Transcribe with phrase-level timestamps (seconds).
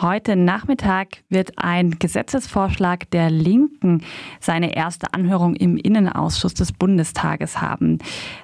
[0.00, 4.04] Heute Nachmittag wird ein Gesetzesvorschlag der Linken
[4.38, 7.98] seine erste Anhörung im Innenausschuss des Bundestages haben.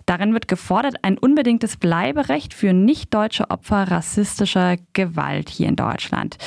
[0.05, 6.39] Darin wird gefordert, ein unbedingtes Bleiberecht für nicht-deutsche Opfer rassistischer Gewalt hier in Deutschland.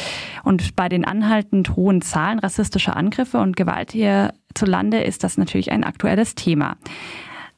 [0.43, 5.85] Und bei den anhaltend hohen Zahlen rassistischer Angriffe und Gewalt hierzulande ist das natürlich ein
[5.85, 6.75] aktuelles Thema.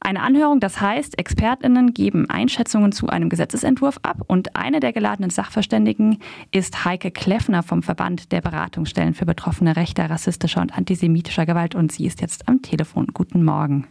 [0.02, 5.30] Eine Anhörung, das heißt, Expertinnen geben Einschätzungen zu einem Gesetzesentwurf ab und eine der geladenen
[5.30, 6.20] Sachverständigen
[6.52, 11.92] ist Heike Kleffner vom Verband der Beratungsstellen für Betroffene rechter, rassistischer und antisemitischer Gewalt und
[11.92, 13.08] sie ist jetzt am Telefon.
[13.14, 13.88] Guten Morgen.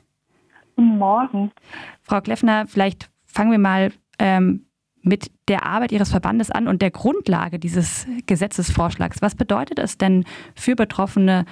[0.77, 1.53] Guten Morgen.
[2.01, 4.65] Frau Kleffner, vielleicht fangen wir mal ähm,
[5.03, 9.21] mit der Arbeit Ihres Verbandes an und der Grundlage dieses Gesetzesvorschlags.
[9.21, 11.45] Was bedeutet es denn für Betroffene,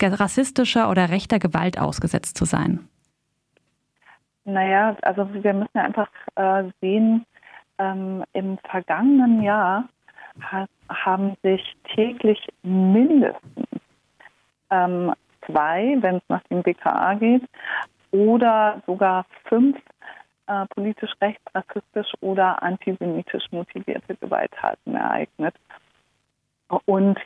[0.00, 2.88] rassistischer oder rechter Gewalt ausgesetzt zu sein?
[4.44, 7.24] Naja, also wir müssen ja einfach äh, sehen,
[7.78, 9.88] ähm, im vergangenen Jahr
[10.40, 13.66] ha haben sich täglich mindestens
[14.70, 15.12] ähm,
[15.46, 17.42] zwei, wenn es nach dem BKA geht,
[18.10, 19.78] oder sogar fünf
[20.46, 25.54] äh, politisch rechts, rassistisch oder antisemitisch motivierte Gewalttaten ereignet.
[26.84, 27.18] Und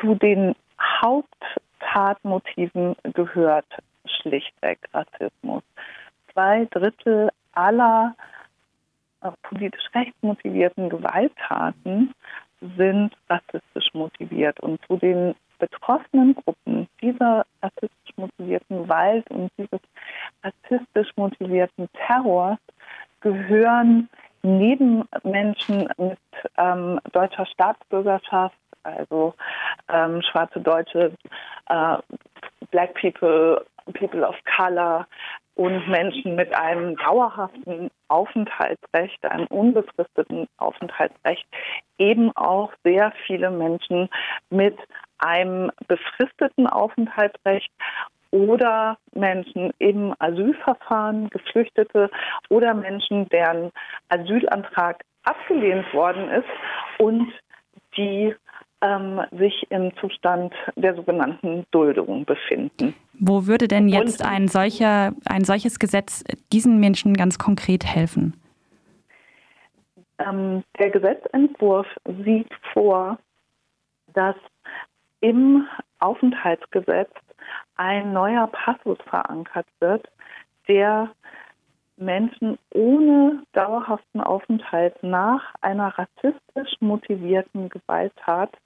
[0.00, 3.66] zu den Haupttatmotiven gehört
[4.06, 5.62] schlichtweg Rassismus
[6.34, 8.14] zwei Drittel aller
[9.22, 12.14] äh, politisch rechts motivierten Gewalttaten
[12.76, 14.60] sind rassistisch motiviert.
[14.60, 19.80] Und zu den betroffenen Gruppen dieser rassistisch motivierten Gewalt und dieses
[20.42, 22.58] rassistisch motivierten Terrors
[23.20, 24.08] gehören
[24.42, 26.18] neben Menschen mit
[26.58, 29.34] ähm, deutscher Staatsbürgerschaft, also
[29.88, 31.12] ähm, schwarze Deutsche,
[31.70, 31.96] äh,
[32.70, 35.06] Black People, People of Color,
[35.56, 41.46] und Menschen mit einem dauerhaften Aufenthaltsrecht, einem unbefristeten Aufenthaltsrecht,
[41.98, 44.08] eben auch sehr viele Menschen
[44.50, 44.76] mit
[45.18, 47.70] einem befristeten Aufenthaltsrecht
[48.32, 52.10] oder Menschen im Asylverfahren, Geflüchtete
[52.48, 53.70] oder Menschen, deren
[54.08, 56.48] Asylantrag abgelehnt worden ist
[56.98, 57.32] und
[57.96, 58.34] die
[58.84, 62.94] ähm, sich im Zustand der sogenannten Duldung befinden.
[63.14, 66.22] Wo würde denn jetzt Und, ein, solcher, ein solches Gesetz
[66.52, 68.38] diesen Menschen ganz konkret helfen?
[70.18, 71.86] Ähm, der Gesetzentwurf
[72.24, 73.18] sieht vor,
[74.12, 74.36] dass
[75.20, 75.66] im
[75.98, 77.10] Aufenthaltsgesetz
[77.76, 80.06] ein neuer Passus verankert wird,
[80.68, 81.10] der
[81.96, 88.56] Menschen ohne dauerhaften Aufenthalt nach einer rassistisch motivierten Gewalttat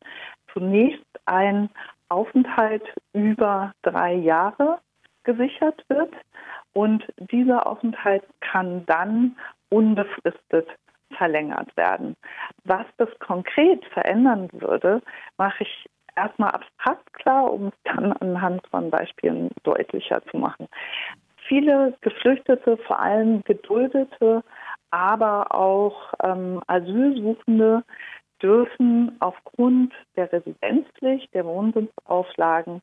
[0.52, 1.68] zunächst ein
[2.08, 4.78] Aufenthalt über drei Jahre
[5.24, 6.12] gesichert wird
[6.72, 9.36] und dieser Aufenthalt kann dann
[9.68, 10.68] unbefristet
[11.16, 12.16] verlängert werden.
[12.64, 15.02] Was das konkret verändern würde,
[15.36, 20.68] mache ich erstmal abstrakt klar, um es dann anhand von Beispielen deutlicher zu machen
[21.48, 24.44] viele Geflüchtete, vor allem Geduldete,
[24.90, 27.82] aber auch ähm, Asylsuchende
[28.40, 32.82] dürfen aufgrund der Residenzpflicht, der Wohnsitzauflagen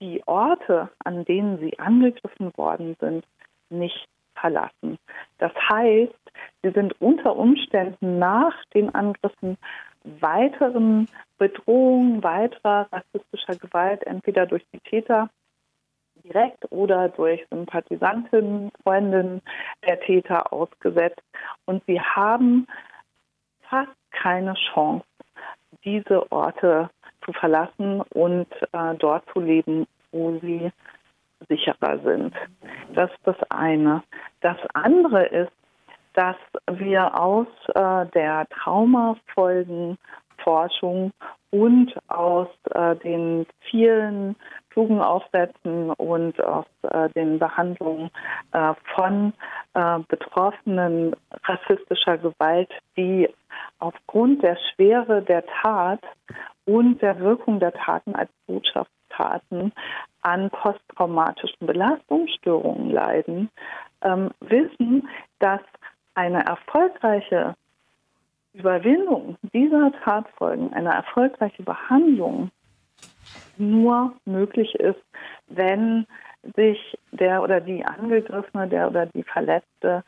[0.00, 3.24] die Orte, an denen sie angegriffen worden sind,
[3.70, 4.98] nicht verlassen.
[5.38, 6.12] Das heißt,
[6.62, 9.56] sie sind unter Umständen nach den Angriffen
[10.04, 11.08] weiteren
[11.38, 15.30] Bedrohungen, weiterer rassistischer Gewalt, entweder durch die Täter
[16.24, 19.40] direkt oder durch Sympathisanten, Freundinnen
[19.86, 21.22] der Täter ausgesetzt.
[21.64, 22.66] Und sie haben
[23.68, 25.04] fast keine Chance,
[25.84, 26.90] diese Orte
[27.24, 30.70] zu verlassen und äh, dort zu leben, wo sie
[31.48, 32.34] sicherer sind.
[32.94, 34.02] Das ist das eine.
[34.40, 35.50] Das andere ist,
[36.14, 36.36] dass
[36.70, 41.10] wir aus äh, der Traumafolgenforschung
[41.50, 44.36] und aus äh, den vielen
[44.72, 48.10] klugen Aufsätzen und aus äh, den Behandlungen
[48.52, 49.32] äh, von
[49.74, 53.28] äh, Betroffenen rassistischer Gewalt, die
[53.78, 56.00] aufgrund der Schwere der Tat
[56.64, 59.72] und der Wirkung der Taten als Botschaftstaten
[60.22, 63.50] an posttraumatischen Belastungsstörungen leiden,
[64.02, 65.08] ähm, wissen,
[65.40, 65.60] dass
[66.14, 67.54] eine erfolgreiche
[68.54, 72.50] Überwindung dieser Tatfolgen, eine erfolgreiche Behandlung
[73.58, 75.02] nur möglich ist,
[75.48, 76.06] wenn
[76.56, 80.02] sich der oder die Angegriffene, der oder die Verletzte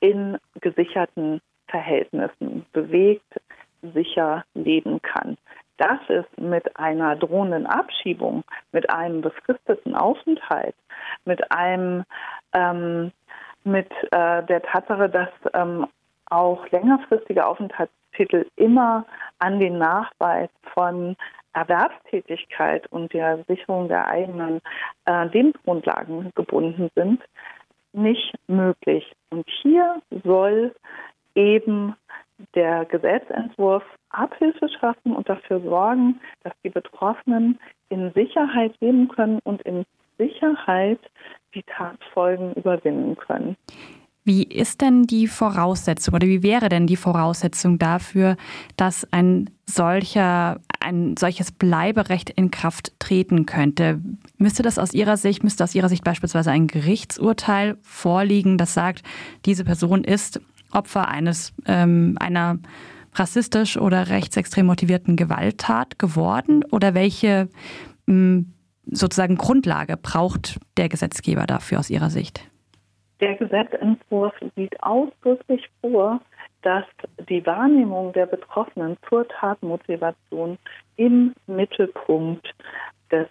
[0.00, 3.40] in gesicherten Verhältnissen bewegt,
[3.82, 5.36] sicher leben kann.
[5.76, 8.42] Das ist mit einer drohenden Abschiebung,
[8.72, 10.74] mit einem befristeten Aufenthalt,
[11.24, 12.04] mit einem
[12.52, 13.12] ähm,
[13.64, 15.86] mit äh, der Tatsache, dass ähm,
[16.30, 19.06] auch längerfristige Aufenthaltstitel immer
[19.38, 21.16] an den Nachweis von
[21.58, 24.60] Erwerbstätigkeit und der Sicherung der eigenen
[25.06, 27.22] äh, Lebensgrundlagen gebunden sind,
[27.92, 29.12] nicht möglich.
[29.30, 30.74] Und hier soll
[31.34, 31.96] eben
[32.54, 37.58] der Gesetzentwurf Abhilfe schaffen und dafür sorgen, dass die Betroffenen
[37.88, 39.84] in Sicherheit leben können und in
[40.18, 41.00] Sicherheit
[41.54, 43.56] die Tatfolgen überwinden können.
[44.24, 48.36] Wie ist denn die Voraussetzung oder wie wäre denn die Voraussetzung dafür,
[48.76, 54.00] dass ein solcher, ein solches Bleiberecht in Kraft treten könnte?
[54.36, 59.02] Müsste das aus Ihrer Sicht, müsste aus Ihrer Sicht beispielsweise ein Gerichtsurteil vorliegen, das sagt,
[59.44, 60.40] diese Person ist
[60.72, 62.58] Opfer eines ähm, einer
[63.14, 66.64] rassistisch oder rechtsextrem motivierten Gewalttat geworden?
[66.70, 67.48] Oder welche
[68.06, 68.44] mh,
[68.86, 72.48] sozusagen Grundlage braucht der Gesetzgeber dafür aus Ihrer Sicht?
[73.20, 76.20] Der Gesetzentwurf sieht ausdrücklich vor,
[76.62, 76.84] dass
[77.28, 80.58] die Wahrnehmung der Betroffenen zur Tatmotivation
[80.96, 82.54] im Mittelpunkt
[83.10, 83.28] des,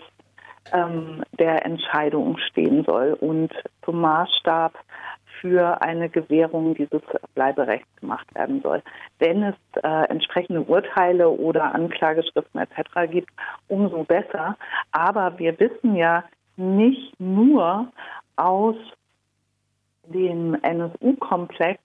[0.74, 3.52] ähm, der Entscheidung stehen soll und
[3.84, 4.74] zum Maßstab
[5.42, 7.02] für eine Gewährung dieses
[7.36, 8.82] Bleiberechts gemacht werden soll.
[9.20, 13.12] Wenn es äh, entsprechende Urteile oder Anklageschriften etc.
[13.12, 13.30] gibt,
[13.68, 14.58] umso besser.
[14.92, 16.24] Aber wir wissen ja
[16.56, 17.92] nicht nur
[18.36, 18.76] aus
[20.06, 21.82] dem NSU-Komplex,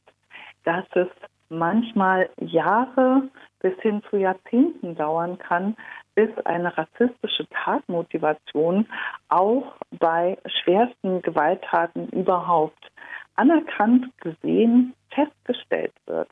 [0.65, 1.09] dass es
[1.53, 3.29] manchmal Jahre
[3.61, 5.77] bis hin zu Jahrzehnten dauern kann,
[6.15, 8.87] bis eine rassistische Tatmotivation
[9.29, 12.91] auch bei schwersten Gewalttaten überhaupt
[13.37, 16.29] anerkannt, gesehen, festgestellt wird.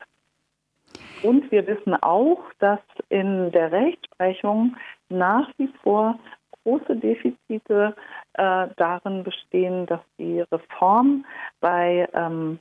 [1.23, 2.79] Und wir wissen auch, dass
[3.09, 4.75] in der Rechtsprechung
[5.09, 6.19] nach wie vor
[6.63, 7.95] große Defizite
[8.33, 11.25] äh, darin bestehen, dass die Reform
[11.59, 12.59] bei ähm,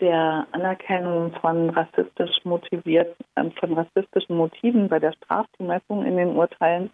[0.00, 6.90] der Anerkennung von rassistisch motiviert, äh, von rassistischen Motiven bei der Strafzumessung in den Urteilen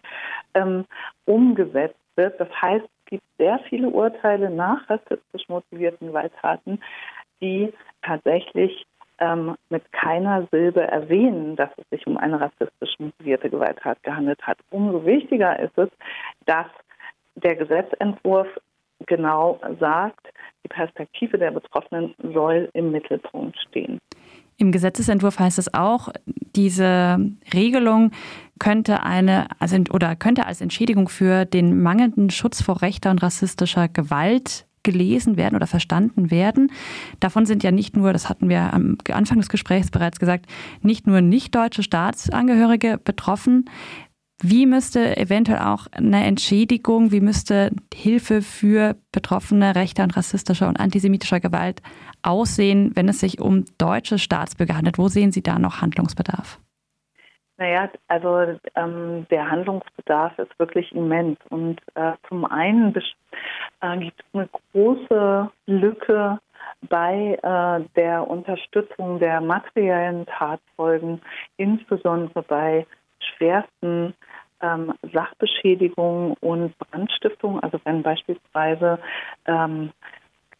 [0.53, 0.85] ähm,
[1.25, 2.39] umgesetzt wird.
[2.39, 6.81] Das heißt, es gibt sehr viele Urteile nach rassistisch motivierten Gewalttaten,
[7.41, 8.85] die tatsächlich
[9.19, 14.57] ähm, mit keiner Silbe erwähnen, dass es sich um eine rassistisch motivierte Gewalttat gehandelt hat.
[14.69, 15.89] Umso wichtiger ist es,
[16.45, 16.67] dass
[17.35, 18.47] der Gesetzentwurf
[19.07, 20.27] genau sagt,
[20.63, 23.99] die Perspektive der Betroffenen soll im Mittelpunkt stehen.
[24.57, 26.09] Im Gesetzesentwurf heißt es auch,
[26.55, 27.17] diese
[27.51, 28.11] Regelung
[28.59, 33.87] könnte eine also oder könnte als Entschädigung für den mangelnden Schutz vor rechter und rassistischer
[33.87, 36.71] Gewalt gelesen werden oder verstanden werden.
[37.19, 40.45] Davon sind ja nicht nur, das hatten wir am Anfang des Gesprächs bereits gesagt,
[40.81, 43.65] nicht nur nicht deutsche Staatsangehörige betroffen.
[44.43, 50.79] Wie müsste eventuell auch eine Entschädigung, wie müsste Hilfe für Betroffene rechter und rassistischer und
[50.79, 51.81] antisemitischer Gewalt
[52.23, 54.97] aussehen, wenn es sich um deutsche Staatsbürger handelt?
[54.97, 56.59] Wo sehen Sie da noch Handlungsbedarf?
[57.57, 61.37] Naja, also ähm, der Handlungsbedarf ist wirklich immens.
[61.51, 66.39] Und äh, zum einen äh, gibt es eine große Lücke
[66.89, 71.21] bei äh, der Unterstützung der materiellen Tatfolgen,
[71.57, 72.87] insbesondere bei
[73.21, 74.13] schwersten
[74.61, 77.59] ähm, Sachbeschädigungen und Brandstiftungen.
[77.61, 78.99] Also wenn beispielsweise
[79.45, 79.91] ähm,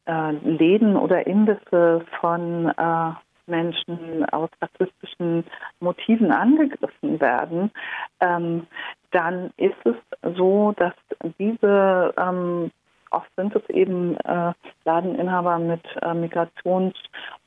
[0.05, 3.11] äh, Läden oder Imbisse von äh,
[3.47, 5.43] Menschen aus rassistischen
[5.79, 7.71] Motiven angegriffen werden,
[8.19, 8.67] ähm,
[9.11, 10.93] dann ist es so, dass
[11.37, 12.71] diese ähm,
[13.11, 14.53] oft sind es eben äh,
[14.85, 16.97] Ladeninhaber mit äh, Migrations-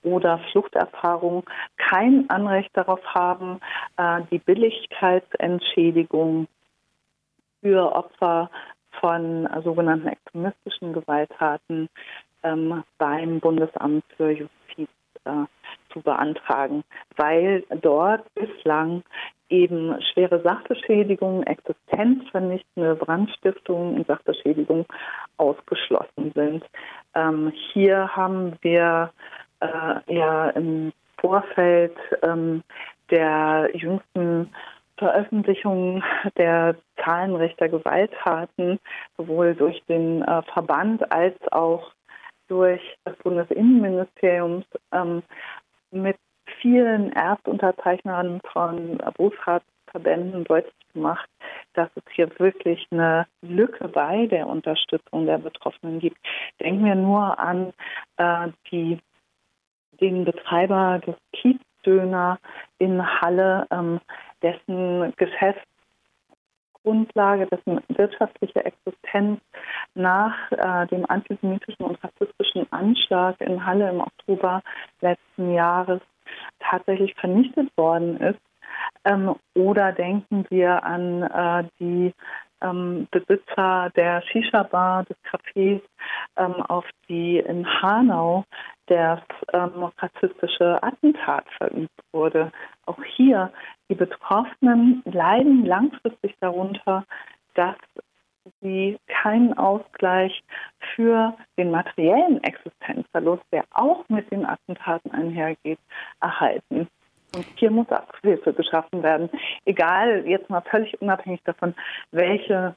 [0.03, 1.45] oder Fluchterfahrung
[1.77, 3.61] kein Anrecht darauf haben,
[3.97, 6.47] äh, die Billigkeitsentschädigung
[7.61, 8.51] für Opfer
[9.01, 11.89] von äh, sogenannten extremistischen Gewalttaten
[12.43, 14.89] ähm, beim Bundesamt für Justiz
[15.25, 15.45] äh,
[15.93, 16.85] zu beantragen,
[17.17, 19.03] weil dort bislang
[19.49, 24.87] eben schwere Sachbeschädigungen, existenzvernichtende Brandstiftungen und Sachbeschädigungen
[25.37, 26.65] ausgeschlossen sind.
[27.15, 29.11] Ähm, hier haben wir
[29.61, 32.63] äh, ja im Vorfeld ähm,
[33.11, 34.53] der jüngsten
[34.97, 36.03] Veröffentlichung
[36.37, 38.79] der Zahlen rechter Gewalttaten
[39.17, 41.93] sowohl durch den äh, Verband als auch
[42.49, 45.23] durch das Bundesinnenministerium ähm,
[45.91, 46.17] mit
[46.61, 49.01] vielen Erstunterzeichnern von
[49.95, 51.29] Berufsratsverbänden deutlich gemacht,
[51.75, 56.19] dass es hier wirklich eine Lücke bei der Unterstützung der Betroffenen gibt.
[56.61, 57.73] Denken wir nur an
[58.17, 58.99] äh, die,
[60.01, 62.39] den Betreiber des Kiezdöner
[62.79, 64.01] in Halle, ähm,
[64.43, 69.41] dessen Geschäftsgrundlage, dessen wirtschaftliche Existenz
[69.95, 74.61] nach äh, dem antisemitischen und rassistischen Anschlag in Halle im Oktober
[75.01, 76.01] letzten Jahres
[76.59, 78.41] tatsächlich vernichtet worden ist,
[79.05, 82.13] Ähm, oder denken wir an äh, die
[82.65, 85.81] ähm, Besitzer der Shisha-Bar, des Cafés,
[86.37, 88.45] ähm, auf die in Hanau
[88.87, 89.21] das
[89.53, 92.53] ähm, rassistische Attentat verübt wurde.
[92.87, 93.53] Auch hier,
[93.89, 97.05] die Betroffenen leiden langfristig darunter,
[97.55, 97.77] dass
[98.61, 100.43] sie keinen Ausgleich
[100.95, 105.79] für den materiellen Existenzverlust, der auch mit den Attentaten einhergeht,
[106.21, 106.89] erhalten.
[107.35, 109.31] Und hier muss Abhilfe geschaffen werden.
[109.65, 111.75] Egal, jetzt mal völlig unabhängig davon,
[112.13, 112.75] welche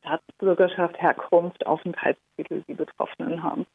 [0.00, 3.66] Staatsbürgerschaft, Herkunft, Aufenthaltstitel die Betroffenen haben.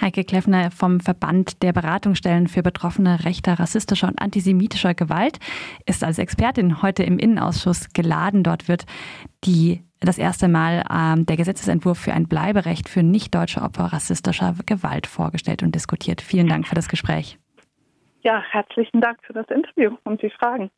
[0.00, 5.38] Heike Kleffner vom Verband der Beratungsstellen für Betroffene rechter, rassistischer und antisemitischer Gewalt
[5.86, 8.42] ist als Expertin heute im Innenausschuss geladen.
[8.42, 8.86] Dort wird
[9.44, 15.06] die, das erste Mal ähm, der Gesetzesentwurf für ein Bleiberecht für nicht-deutsche Opfer rassistischer Gewalt
[15.06, 16.22] vorgestellt und diskutiert.
[16.22, 17.38] Vielen Dank für das Gespräch.
[18.24, 20.70] Ja, herzlichen Dank für das Interview und die Fragen.